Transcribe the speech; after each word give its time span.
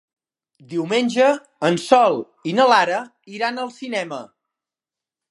Diumenge 0.69 1.25
en 1.67 1.75
Sol 1.83 2.17
i 2.51 2.53
na 2.59 2.65
Lara 2.71 2.97
iran 3.35 3.65
al 3.65 3.69
cinema. 3.75 4.19